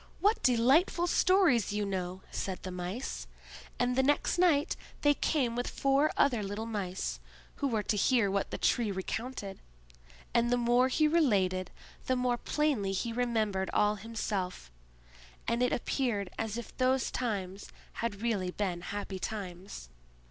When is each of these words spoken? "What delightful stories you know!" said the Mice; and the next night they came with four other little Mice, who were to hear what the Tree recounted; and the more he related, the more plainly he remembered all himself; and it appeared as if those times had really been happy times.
"What 0.19 0.41
delightful 0.41 1.05
stories 1.05 1.71
you 1.73 1.85
know!" 1.85 2.23
said 2.31 2.63
the 2.63 2.71
Mice; 2.71 3.27
and 3.77 3.95
the 3.95 4.01
next 4.01 4.39
night 4.39 4.75
they 5.01 5.13
came 5.13 5.55
with 5.55 5.67
four 5.69 6.09
other 6.17 6.41
little 6.41 6.65
Mice, 6.65 7.19
who 7.57 7.67
were 7.67 7.83
to 7.83 7.95
hear 7.95 8.31
what 8.31 8.49
the 8.49 8.57
Tree 8.57 8.89
recounted; 8.91 9.59
and 10.33 10.49
the 10.51 10.57
more 10.57 10.87
he 10.87 11.07
related, 11.07 11.69
the 12.07 12.15
more 12.15 12.37
plainly 12.39 12.93
he 12.93 13.13
remembered 13.13 13.69
all 13.75 13.93
himself; 13.93 14.71
and 15.47 15.61
it 15.61 15.71
appeared 15.71 16.31
as 16.35 16.57
if 16.57 16.75
those 16.77 17.11
times 17.11 17.69
had 18.01 18.23
really 18.23 18.49
been 18.49 18.81
happy 18.81 19.19
times. 19.19 19.89